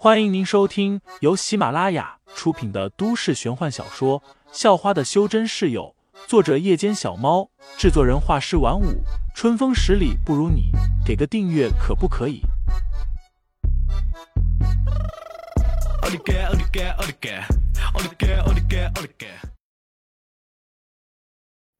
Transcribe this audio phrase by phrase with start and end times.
[0.00, 4.20] 欢迎您收听由喜马拉雅出品的都市玄幻小说
[4.52, 5.96] 《校花的修真室友》，
[6.28, 9.02] 作者：夜间小猫，制作人：画师晚舞，
[9.34, 10.70] 春风十里不如你，
[11.04, 12.42] 给个订阅可不可以？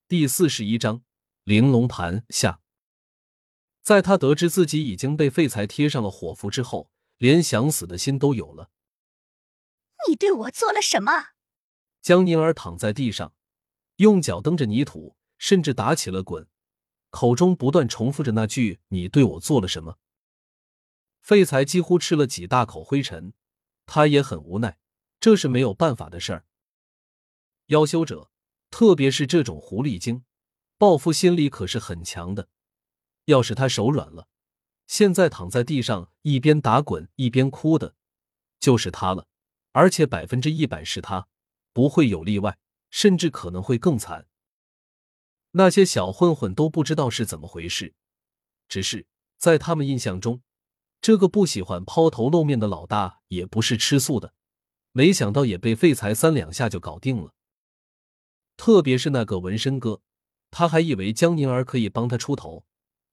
[0.08, 1.02] 第四十一章：
[1.44, 2.58] 玲珑盘下。
[3.80, 6.90] 在他得知自己已经被废材贴上了火符之后。
[7.18, 8.70] 连想死的心都有了。
[10.08, 11.12] 你对我做了什么？
[12.00, 13.34] 江宁儿躺在地上，
[13.96, 16.48] 用脚蹬着泥土，甚至打起了滚，
[17.10, 19.98] 口中不断重复着那句：“你对我做了什么？”
[21.20, 23.34] 废材几乎吃了几大口灰尘，
[23.84, 24.78] 他也很无奈，
[25.20, 26.46] 这是没有办法的事儿。
[27.66, 28.30] 妖修者，
[28.70, 30.24] 特别是这种狐狸精，
[30.78, 32.48] 报复心理可是很强的。
[33.26, 34.28] 要是他手软了。
[34.88, 37.94] 现在躺在地上一边打滚一边哭的，
[38.58, 39.26] 就是他了，
[39.72, 41.28] 而且百分之一百是他，
[41.74, 42.58] 不会有例外，
[42.90, 44.26] 甚至可能会更惨。
[45.50, 47.94] 那些小混混都不知道是怎么回事，
[48.66, 50.40] 只是在他们印象中，
[51.02, 54.32] 这个不喜欢抛头露面的老大也不是吃素的，
[54.92, 57.34] 没想到也被废材三两下就搞定了。
[58.56, 60.00] 特别是那个纹身哥，
[60.50, 62.64] 他还以为江宁儿可以帮他出头，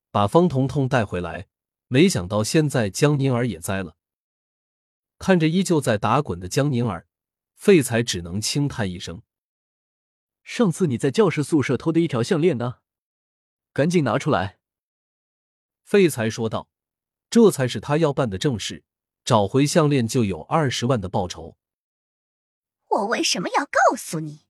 [0.09, 1.47] 把方彤彤带回来。
[1.88, 3.97] 没想到现在江宁儿也栽了。
[5.17, 7.08] 看着依旧在打滚的江宁儿，
[7.55, 9.22] 废材只能轻叹一声
[10.44, 12.80] ：“上次你在教室宿舍偷的一条项链呢？
[13.72, 14.59] 赶紧拿出来。”
[15.83, 16.69] 废材说道
[17.30, 18.83] ：“这才是他要办的正事，
[19.23, 21.58] 找回项链就有二十万的报酬。”
[22.89, 24.45] 我为什么要告诉你？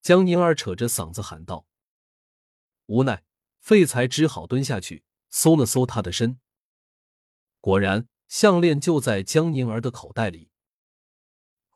[0.00, 1.66] 江宁儿扯着嗓子喊道。
[2.86, 3.24] 无奈，
[3.60, 6.40] 废材只好蹲下去搜了搜他的身。
[7.62, 10.50] 果然，项链就在江宁儿的口袋里。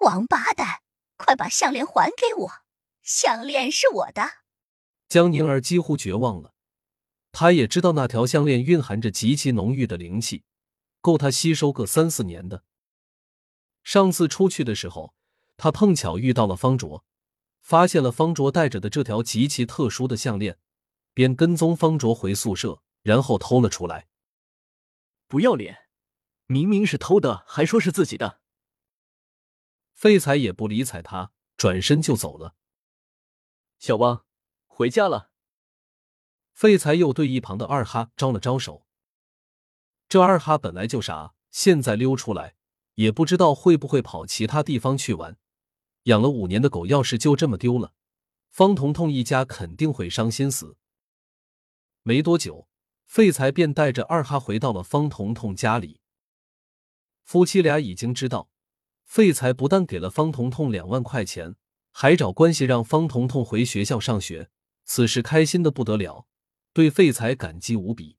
[0.01, 0.81] 王八蛋，
[1.17, 2.51] 快把项链还给我！
[3.05, 4.25] 项链是我的。
[5.09, 6.55] 江宁儿几乎绝望了。
[7.31, 10.43] 他也知道那条项链蕴含着极其浓郁的灵气，
[11.01, 12.65] 够他吸收个三四年的。
[13.85, 15.15] 上次出去的时候，
[15.57, 17.05] 他碰巧遇到了方卓，
[17.61, 20.59] 发现了方卓戴着的这条极其特殊的项链，
[21.15, 24.09] 便跟踪方卓回宿舍，然后偷了出来。
[25.29, 25.89] 不要脸！
[26.47, 28.41] 明明是偷的，还说是自己的。
[29.93, 32.55] 废材也不理睬他，转身就走了。
[33.79, 34.25] 小汪，
[34.67, 35.33] 回家了。
[36.53, 38.87] 废材又对一旁的二哈招了招手。
[40.09, 42.55] 这二哈本来就傻，现在溜出来，
[42.95, 45.37] 也不知道会不会跑其他地方去玩。
[46.05, 47.93] 养了五年的狗，要是就这么丢了，
[48.49, 50.77] 方彤彤一家肯定会伤心死。
[52.03, 52.69] 没多久。
[53.07, 56.01] 废材便带着二哈回到了方彤彤家里。
[57.23, 58.51] 夫妻俩已经知道，
[59.05, 61.57] 废材不但给了方彤彤两万块钱，
[61.91, 64.51] 还找关系让方彤彤回学校上学。
[64.85, 66.27] 此时开心的不得了，
[66.73, 68.19] 对废材感激无比。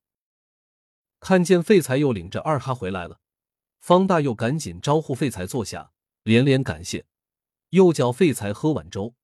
[1.19, 3.19] 看见废材又领着二哈回来了，
[3.79, 5.91] 方大又赶紧招呼废材坐下，
[6.23, 7.05] 连连感谢，
[7.69, 9.15] 又叫废材喝碗粥。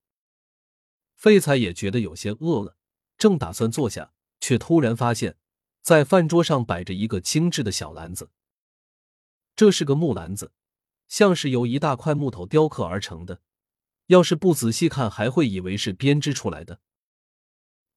[1.16, 2.78] 废材也觉得有些饿了，
[3.18, 5.38] 正打算坐下，却突然发现。
[5.84, 8.30] 在饭桌上摆着一个精致的小篮子，
[9.54, 10.54] 这是个木篮子，
[11.10, 13.42] 像是由一大块木头雕刻而成的。
[14.08, 16.80] 要是不仔细看，还会以为是编织出来的。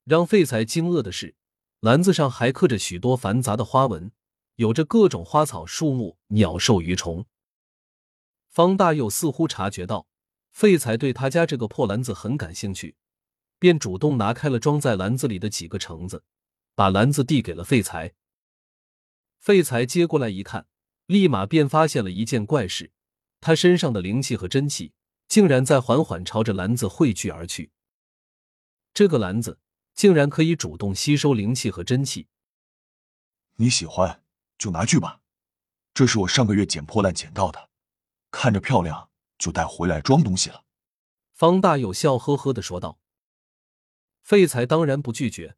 [0.03, 1.37] 让废材惊愕的是，
[1.79, 4.11] 篮子上还刻着许多繁杂的花纹，
[4.57, 7.25] 有着各种花草树木、鸟兽鱼虫。
[8.49, 10.09] 方大佑似乎察觉到
[10.51, 12.97] 废材对他家这个破篮子很感兴趣，
[13.61, 16.25] 便主动拿开了装在篮子里的几个橙子。
[16.77, 18.13] 把篮子递给了废材，
[19.39, 20.67] 废材接过来一看，
[21.07, 22.93] 立马便发现了一件怪事：
[23.41, 24.93] 他身上的灵气和真气
[25.27, 27.73] 竟然在缓缓朝着篮子汇聚而去。
[28.93, 29.59] 这个篮子
[29.95, 32.29] 竟然可以主动吸收灵气和真气。
[33.55, 34.23] 你喜欢
[34.59, 35.23] 就拿去吧，
[35.95, 37.71] 这是我上个月捡破烂捡到的，
[38.31, 39.09] 看着漂亮
[39.39, 40.65] 就带回来装东西了。
[41.33, 43.01] 方大有笑呵呵的说道。
[44.21, 45.57] 废材当然不拒绝。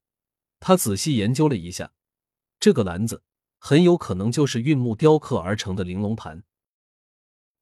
[0.61, 1.93] 他仔细研究了一下，
[2.59, 3.23] 这个篮子
[3.59, 6.45] 很有可能就是运木雕刻而成的玲珑盘。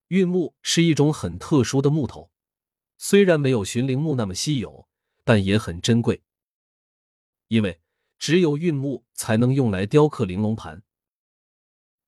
[0.09, 2.31] 运木是一种很特殊的木头，
[2.97, 4.89] 虽然没有寻灵木那么稀有，
[5.25, 6.23] 但也很珍贵。
[7.49, 7.81] 因为
[8.19, 10.83] 只有运木才能用来雕刻玲珑盘。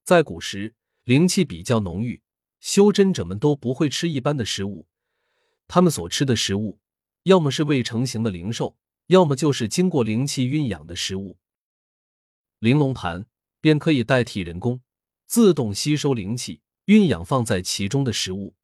[0.05, 0.75] 在古时，
[1.05, 2.23] 灵气比较浓郁，
[2.61, 4.89] 修真者们都不会吃一般的食物，
[5.67, 6.81] 他们所吃的食物，
[7.25, 8.79] 要么是未成型的灵兽。
[9.09, 11.39] 要么就是经过灵气蕴养的食物，
[12.59, 13.27] 玲珑盘
[13.59, 14.83] 便可以代替人工，
[15.27, 18.55] 自动吸收灵气，蕴养放在其中的食物。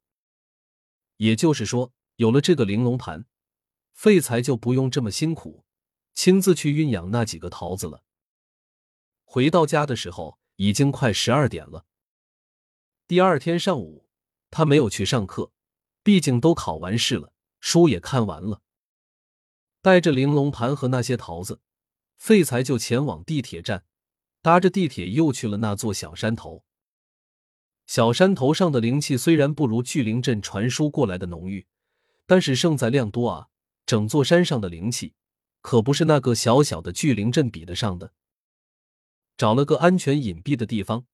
[1.17, 3.25] 也就是说，有了这个玲珑盘，
[3.91, 5.65] 废材就不用这么辛苦，
[6.13, 8.03] 亲自去运养那几个桃子了。
[9.23, 11.87] 回到家的时候，已经快十二点了。
[13.07, 14.07] 第二天上午，
[14.51, 15.51] 他没有去上课，
[16.03, 18.61] 毕竟都考完试了，书也看完了。
[19.85, 21.61] 带着玲珑盘和那些桃子，
[22.17, 23.85] 废材就前往地铁站，
[24.41, 26.63] 搭着地铁又去了那座小山头。
[27.85, 31.67] 小山头上的灵气虽然不如巨灵阵传输过来的浓郁，
[32.25, 33.49] 但是胜在量多啊！
[33.85, 35.13] 整座山上的灵气
[35.61, 38.11] 可不是那个小小的巨灵阵比得上的。
[39.37, 41.05] 找了个安全隐蔽的地方，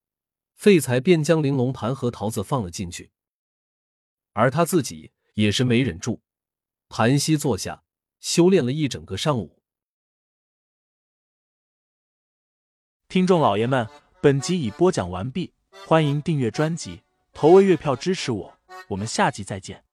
[0.53, 3.11] 废材便将玲珑盘和桃子放了进去，
[4.31, 6.21] 而他自己也是没忍住，
[6.87, 7.83] 盘膝坐下，
[8.21, 9.61] 修炼了一整个上午。
[13.09, 13.89] 听众老爷们，
[14.21, 15.53] 本集已播讲完毕。
[15.85, 17.01] 欢迎订阅专辑，
[17.33, 18.57] 投喂月票支持我，
[18.87, 19.83] 我们下集再见。